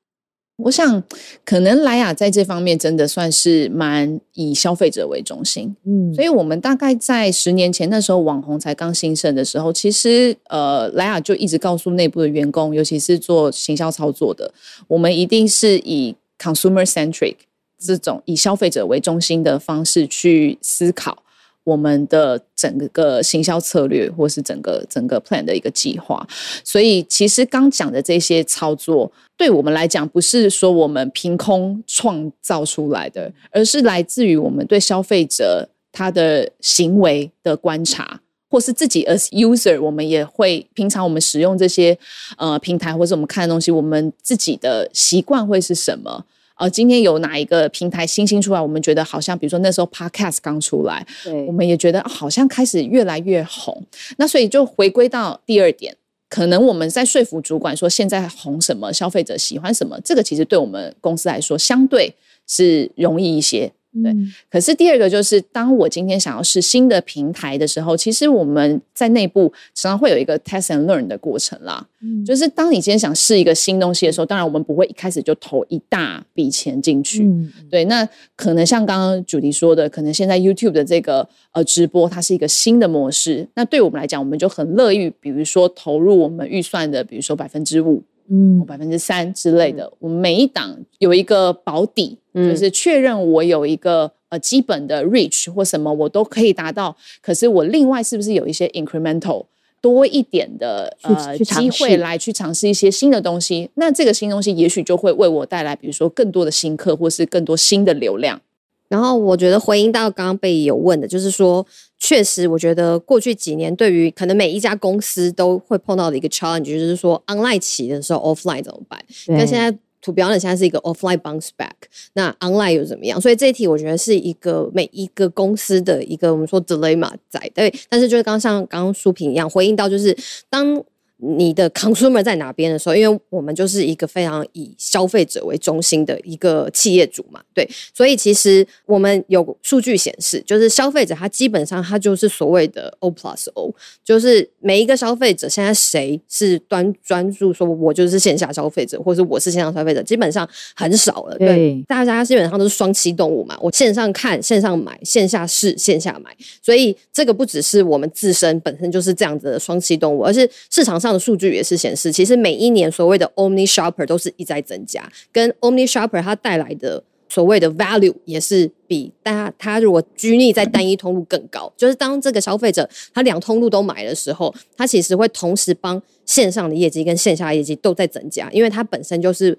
[0.57, 1.03] 我想，
[1.45, 5.77] 可能莱雅在这方面真的算是蛮以消费者为中心。
[5.85, 14.55] 嗯，所以我们大概在十年前那时候网红才刚兴盛的时候，其实呃，莱雅就一直告诉内部的员工，尤其是做行销操作的，
[14.89, 17.37] 我们一定是以 consumer centric。
[17.81, 21.23] 这种以消费者为中心的方式去思考
[21.65, 26.27] 我们的整个行销策略，或是整个整个 plan 的一个计划。
[26.65, 41.97] 所以，其实刚讲的这些操作，对我们来讲，不是说我们凭空创造出来的，而是来自于我们对消费者他的行为的观察，或是自己 as user，我们也会平常我们使用这些
[42.39, 46.25] 呃平台，或者我们看的东西，我们自己的习惯会是什么？
[46.61, 48.61] 呃，今天有哪一个平台新兴出来？
[48.61, 53.83] 我们觉得好像，比如说那时候 Podcast 刚出来，对，我们也觉得好像开始越来越红。
[54.19, 55.97] 那所以就回归到第二点，
[56.29, 62.15] 可能我们在说服主管说现在红什么，消费者喜欢什么，这个其实对我们公司来说相对
[62.47, 63.73] 是容易一些。
[64.03, 64.15] 对，
[64.49, 71.85] 可是第二个就是，当我今天想要试新的平台的时候，其实我们在内部常常会有一个 test and learn 的过程啦。
[72.01, 77.25] 嗯，就是当你今天想试一个新东西的时候，当然我们不会一开始就投一大笔钱进去。
[77.25, 83.49] 嗯，对，那可能像刚刚主题说的，可能现在 YouTube 的这个呃直播，它是一个新的模式。
[83.55, 88.05] 那对我们来讲，我们就很乐意，比如说投入我们预算的，比如说百分之五。
[88.33, 89.93] 嗯，百分之三之类的。
[89.99, 96.97] 我们每一档有一个保底，就是确认我有一个呃基本的 reach 或什么我都可以达到。
[97.21, 99.47] 可是我另外是不是有一些 incremental
[99.81, 103.69] 多一点的呃机会来去尝试一些新的东西？
[103.75, 108.41] 那这个新东西也许就会为我带来，比如说更多的新客，或是更多新的流量。
[108.89, 111.65] 然后我觉得回应到刚刚被有问的，就是说，
[112.01, 118.99] 确实我觉得过去几年对于可能每一家公司都会碰到的一个 challenge，就是说 online 起的时候 offline 怎么办？
[119.29, 121.71] 但现在图标呢，现在是一个 offline bounce back，
[122.15, 123.21] 那 online 又怎么样？
[123.21, 130.17] 所以这一题我觉得是一个每一个公司的一个我们说 dilemma 在对，但是就是刚像刚刚书评一样回应到，就是
[130.49, 130.83] 当。
[131.23, 143.71] 你的 consumer 在哪边的时候，因为我们就是一个非常以消费者为中心的一个企业主嘛，对，所以其实我们有数据显示，就是消费者他基本上他就是所谓的 O plus O，
[144.03, 161.10] 就是每一个消费者现在谁是专专注说我就是线下消费者，或是我是线上消费者，基本上很少了，对，大家基本上都是双栖动物嘛，我线上看、线上买、线下试、线下买，所以这个不只是我们自身本身就是这样子的双栖动物，而是市场上。
[161.13, 171.73] 的数据也是显示，其实每一年所谓的 Omni Shopper 都是一再增加，跟 Omni Shopper 它带来的所谓的 value 也是比大家他如果拘泥在单一通路更高。
[171.79, 179.57] 就是当这个消费者他两通路都买的时候，他其实会同时帮线上的业绩跟线下业绩都在增加，因为他本身就是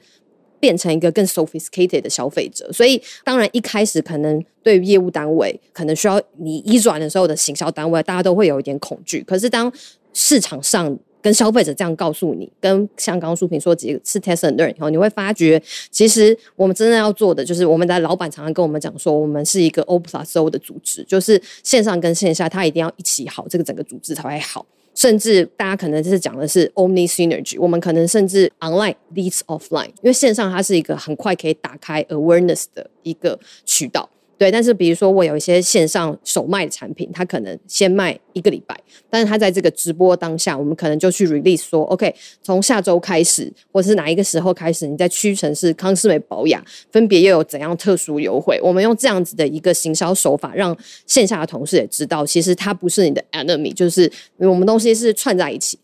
[0.60, 2.70] 变成一个更 sophisticated 的消费者。
[2.74, 9.24] 所以当然一开始可能对于业务单位可能需要你一转的时候的行销单位，大家都会有一点恐惧。
[9.24, 9.72] 可是当
[10.14, 24.66] 市场上跟消费者这样告诉你，跟像刚刚书评说几次 test and learn 以后，你会发觉，其实我们真正要做的，就是我们的老板常常跟我们讲说，我们是一个 O plus O 的组织，就是线上跟线下，它一定要一起好，这个整个组织才会好。
[24.94, 34.10] 甚至大家可能就是讲的是 omni synergy，我们可能甚至 online leads offline，因为线上它是一个很快可以打开 awareness 的一个渠道。
[34.42, 38.76] 对，但是比如说我有一些线上首卖的产品，它可能先卖一个礼拜，
[39.08, 46.60] 但是它在这个直播当下，我们可能就去 release 说，OK，从下周开始，或是哪一个时候开始，你在屈臣氏、康斯美保养
[46.92, 48.60] 分别又有怎样特殊优惠？
[48.64, 50.76] 我们用这样子的一个行销手法，让
[51.06, 55.78] 线下的同事也知道，其实它不是你的 enemy，就是我们东西是串在一起。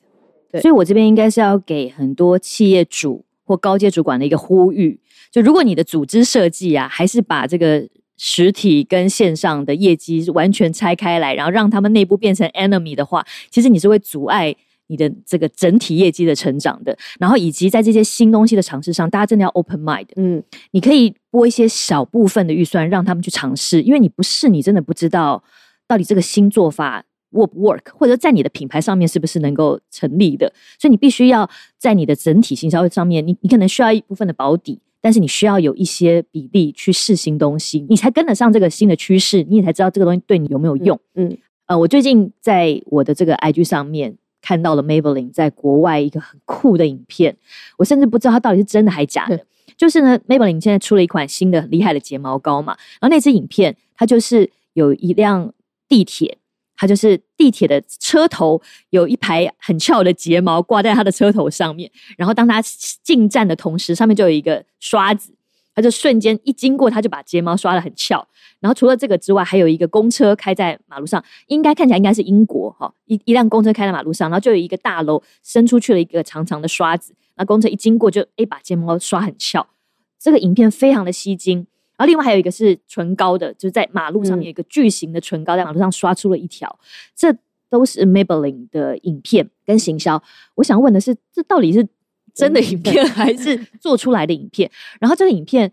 [0.51, 4.99] 对，所以我这边应该是要给很多企业主或高阶主管的一个呼吁，
[5.31, 7.87] 就如果你的组织设计啊，还是把这个。
[8.17, 14.55] 实体跟线上的业绩完全拆开来，然后让他们内部变成 enemy 的话，其实你是会阻碍
[14.87, 16.97] 你的这个整体业绩的成长的。
[17.19, 20.07] 然后以及在这些新东西的尝试上，大家真的要 open mind。
[20.15, 25.43] 嗯，你可以拨一些小部分的预算让他们去尝试，因为你不试你真的不知道
[25.87, 30.51] 到底这个新做法 work 不 work，或者在你的品牌上面是不是能够成立的。
[30.79, 34.79] 所以你必须要在你的整体行销上面，你你可能需要一部分的保底。
[35.01, 40.99] 但是你需要有一些比例去试新东西，你才跟得上这个新的趋势，你也才知道这个东西对你有没有用。
[41.15, 47.37] 嗯，呃，我最近在我的这个 IG 上面看到了 Maybelline 在国外一个很酷的影片，
[47.77, 49.45] 我甚至不知道它到底是真的还是假的。
[49.75, 55.53] 就是呢，Maybelline 现在出了一款新的很厉害的睫毛膏嘛，然后那支影片它就是有一辆
[55.87, 56.37] 地铁。
[56.77, 58.61] 它就是地铁的车头
[58.91, 62.61] 有一排很翘的睫毛挂在它的车头上面，然后当它
[63.03, 65.33] 进站的同时，上面就有一个刷子，
[65.73, 68.25] 它就瞬间一经过，它就把睫毛刷的很翘。
[68.59, 79.67] 然后除了这个之外，还有一个公车开在马路上，应该看起来应该是英国哈，一一辆公车开在马路上，然后就有一个大楼伸出去了一个长长的刷子，那公车一经过就诶把睫毛刷很翘，
[80.19, 81.67] 这个影片非常的吸睛。
[81.97, 86.79] 然后另外还有一个是唇膏的，就是在马路上面有一个巨型的唇膏在马路上刷出了一条，
[87.15, 87.35] 这
[87.69, 90.21] 都是 Maybelline 的影片跟行销。
[90.55, 91.87] 我想问的是，这到底是
[92.33, 94.69] 真的影片还是做出来的影片？
[94.99, 95.71] 然后这个影片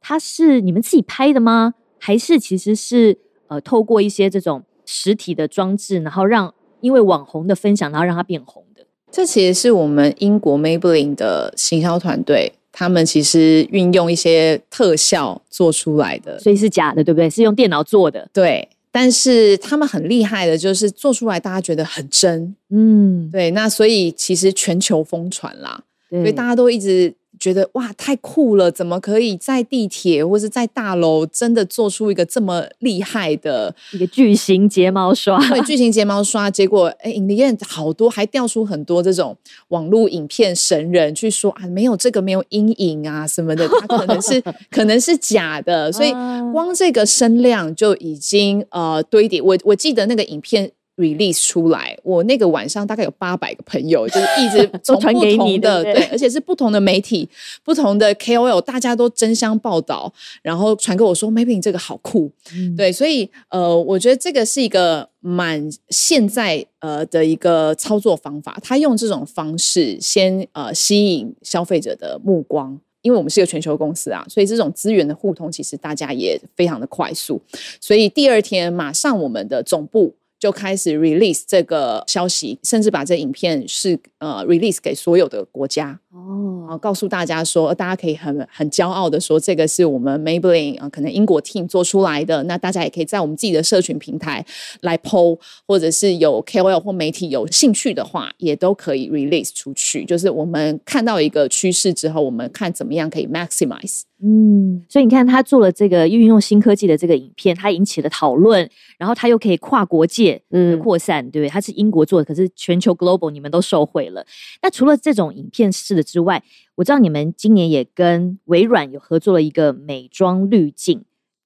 [0.00, 1.74] 它是你们自己拍的吗？
[1.98, 8.86] 还是其实是呃透过一些这种实体的装置，然后让因为网红的分享，然后让它变红的？
[9.10, 12.52] 这其实是我们英国 Maybelline 的行销团队。
[12.76, 17.30] 他们其实运用一些特效做出来的，所以是假的，对不对？
[17.30, 18.68] 是用电脑做的，对。
[18.90, 23.50] 但是他们很厉害的，就是做出来大家觉得很真，嗯，对。
[23.52, 27.14] 那所以其实全球疯传啦，所以大家都一直。
[27.38, 28.70] 觉得哇太酷了！
[28.70, 35.38] 怎么可以在地铁或是在大楼真的做出一个这么厉害的一个巨型睫毛刷？
[35.48, 39.36] 对，巨 型睫毛刷，结果哎，in the end 好多还掉出很多这种
[39.68, 45.92] 网络影片神人去说啊，没有这个没有阴影啊什么的，它可能是 可能是假的。
[45.92, 46.12] 所以
[46.52, 49.42] 光这个声量就已经呃堆叠。
[49.42, 57.28] 我我记得那个影片 release 出来，我那个晚上大概有八百个朋友，就是一直 从不同的的对，而且是不同的媒体、
[57.64, 62.30] 不同的 KOL，大家都争相报道，然后传给我说，maybe 你这个好酷，
[62.76, 72.78] 对，所以呃，我觉得这个是一个蛮现在呃的一个操作方法，他用这种方式先呃吸引消费者的目光。
[73.02, 77.38] 因为我们是一个全球公司啊，所以这种资源的互通，其实大家也非常的快速。
[77.78, 80.14] 所以第二天马上我们的总部
[80.44, 85.98] 就开始 release 这个消息，甚至把这影片是呃 release 给所有的国家。
[86.14, 92.40] 哦，啊，告诉大家说，大家可以很很骄傲的说，这个是我们 Maybelline 啊，可能英国 team 做出来的。
[92.44, 94.46] 那大家也可以在我们自己的社群平台
[94.82, 95.36] 来 PO，
[95.66, 100.04] 或者是有 KOL 或媒体有兴趣的话，也都可以 release 出去。
[100.04, 104.02] 就是我们看到一个趋势之后，我们看怎么样可以 maximize。
[104.26, 111.50] 嗯，所以你看他做了这个运用新科技的这个影片，它引起了讨论，然后他又可以跨国界的嗯扩散，对不对？
[111.50, 114.24] 它是英国做的，可是全球 global 你们都受惠了。
[114.62, 116.44] 那除了这种影片式的之外，
[116.76, 120.98] 我知道你们今年也跟微软有合作了一个美妆滤镜，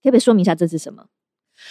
[0.03, 1.07] 可不可以说明一下这是什么？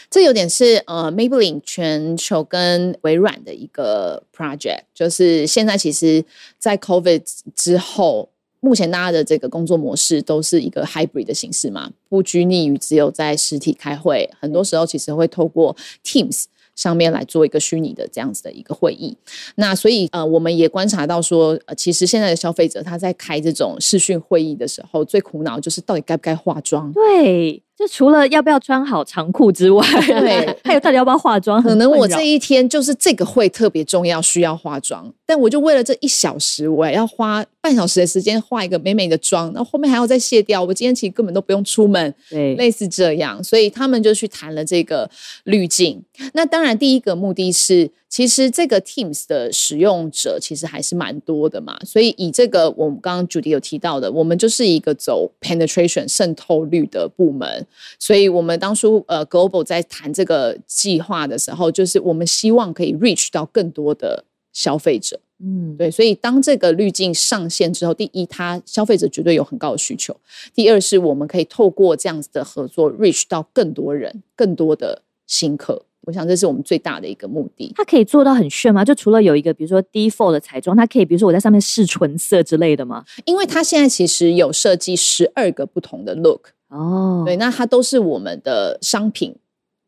[0.09, 6.25] 这有点是呃，Maybelline 全球跟微软的一个 project，就是现在其实，
[6.57, 7.23] 在 COVID
[7.55, 8.29] 之后，
[8.59, 16.45] 目前大家的这个工作模式都是一个 hybrid 的形式嘛，不拘泥于只有在实体开会，很多时候其实会透过 Teams。
[16.77, 19.17] 上面来做一个虚拟的这样子的一个会议，
[19.55, 40.63] 那所以呃，我们也观察到说，呃，其实现在的消费者他在开这种视讯会议的时候，最苦恼就是到底该不该化妆，对，就除了要不要穿好长裤之外， 对还有到底要不要化妆，可能我这一天就是这个会特别重要，需要化妆，但我就为了这一小时，我也要花半小时的时间化一个美美的妆，那后面还要再卸掉。
[40.63, 45.07] 我今天其实根本都不用出门，对类似这样，所以他们就去谈了这个
[45.43, 46.01] 滤镜。
[46.33, 57.67] 那当然，第一个目的是，其实这个 Teams 的使用者其实还是蛮多的嘛，所以以这个我们刚刚 Judy 有提到的，我们就是一个走 penetration 渗透率的部门，
[57.99, 65.19] 所以我们当初呃 Global 在谈这个计划的时候，就是我们希望可以 reach 到更多的消费者。
[65.39, 70.11] 嗯，对，所以当这个滤镜上线之后，第一，它消费者绝对有很高的需求；
[70.55, 75.83] 第二，是我们可以透过这样子的合作，reach 到更多人、更多的新客。
[76.07, 77.73] 我想这是我们最大的一个目的。
[77.75, 78.85] 它可以做到很炫吗？
[78.85, 83.03] 就除了有一个，比如说 default 的彩妆，它可以比如说我在上面试唇色之类的吗？
[83.25, 89.35] 因为它现在其实有设计十二个不同的 look，哦，对，那它都是我们的商品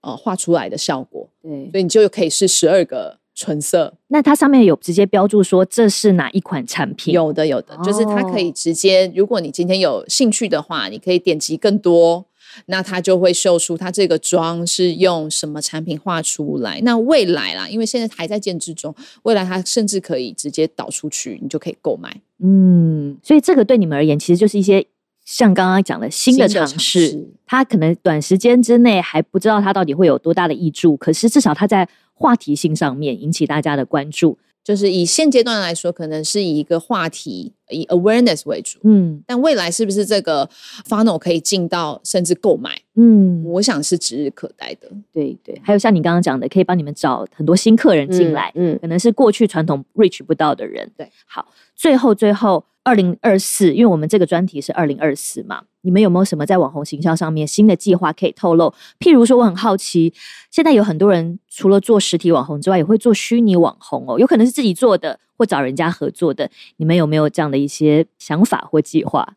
[0.02, 3.94] 呃画出来的效果，对，所以你就可以试十二个唇色。
[4.10, 7.14] 那它上面有直接标注说这是哪一款产品？
[7.14, 12.26] 有的，有的，就是它可以直接，如果你今天有兴趣的话，你可以点击更多，
[12.66, 16.80] 那它就会秀出它这个妆是用什么产品画出来。
[16.84, 18.94] 那未来啦，因为现在还在建制中，
[19.24, 22.22] 未来它甚至可以直接导出去，你就可以购买。
[22.42, 24.86] 嗯，所以这个对你们而言，其实就是一些
[25.26, 27.28] 像刚刚讲的新的尝尝试试。
[27.46, 34.38] 它可能短时间之内还不知道他到底会有多大的益处，可是至少他在话题性上面引起大家的关注。
[34.70, 40.48] 就是以现阶段来说，可能是以一个话题以 awareness 为主，嗯但未来是不是这个
[40.88, 42.80] funnel 可以进到甚至购买？
[42.94, 44.88] 嗯，我想是指日可待的。
[45.12, 50.88] 对对，还有像你刚刚讲的，可以帮你们找很多新客人进来，嗯，可能是过去传统 reach 不到的人。
[50.96, 58.74] 对，好，最后最后，二零二四，因为我们这个专题是二零二四嘛，你们有没有什么在网红行销上面新的计划可以透露？
[59.00, 60.14] 譬如说，我很好奇，
[60.52, 66.50] 现在有很多人除了做实体网红之外，也会做虚拟网红哦，有可能是自己做的，或找人家合作的。
[66.78, 69.36] 你们有没有这样的一些想法或计划？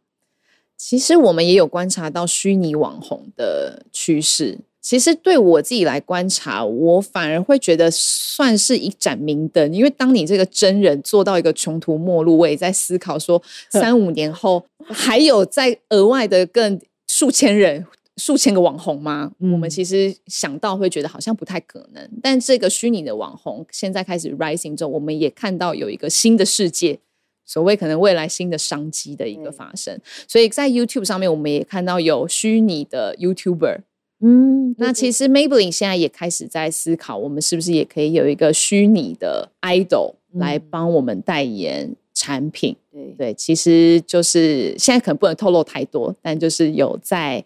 [0.76, 4.58] 其实我们也有观察到虚拟网红的趋势。
[4.82, 17.86] 其实对我自己来观察，我反而会觉得算是一盏明灯，因为当你这个真人做到一个穷途末路，我也在思考说， 三五年后还有再额外的更数千人。
[18.18, 19.32] 数千个网红吗？
[19.38, 26.98] 嗯我们其实想到会觉得好像不太可能，但这个虚拟的网红现在开始 rising 之后，我们也看到有一个新的世界，
[27.46, 29.98] 所谓可能未来新的商机的一个发生。
[30.28, 33.78] 所以在 YouTube 上面，我们也看到有虚拟的 YouTuber。
[34.24, 42.76] 嗯，那其实 Maybelline 现在也开始在思考，我们是不是也可以有一个虚拟的 idol 来嗯帮我们代言产品。
[42.92, 47.44] 对对，其实就是现在可能不能透露太多，但就是有在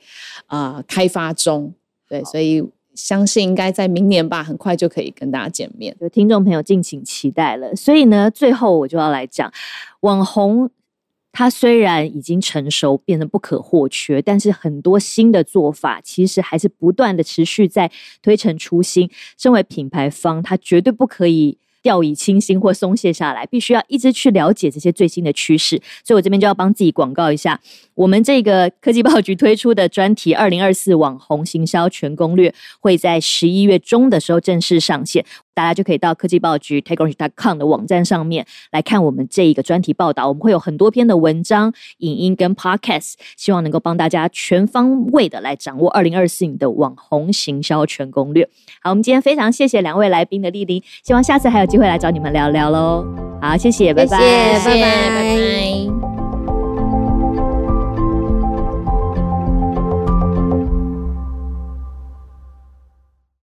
[0.49, 1.73] 呃开发中。
[2.09, 2.63] 对，所以
[2.95, 5.97] 相信应该在明年吧，很快就可以跟大家见面。
[6.01, 7.75] 有听众朋友敬请期待了。
[7.75, 9.51] 所以呢，最后我就要来讲
[10.01, 10.71] 网红。
[11.37, 17.91] 它虽然已经成熟，变得不可或缺，但是很多新的做法其实还是不断的持续在
[18.23, 19.11] 推陈出新。
[19.37, 21.59] 身为品牌方，它绝对不可以。
[21.83, 25.81] 掉以轻心或松懈下来，必须要一直去了解这些最新的趋势。
[26.03, 27.61] 所以我这边就要帮自己广告一下，
[27.95, 35.25] 我们这个科技报局推出的专题《二零二四网红行销全攻略》会在十一月中的时候正式上线。
[35.57, 40.29] 大家就可以到科技报局 technology.com 的网站上面来看我们这一个专题报道。
[40.29, 48.47] 我们会有很多篇的文章、影音跟 podcast，希望能够帮大家全方位的来掌握二零二四年的网红行销全攻略。
[48.83, 53.07] 好，我们今天非常谢谢两位来宾的莅临，希望下次还有机会来找你们聊聊喽。
[53.41, 55.56] 好，谢谢，拜拜，拜拜，拜拜。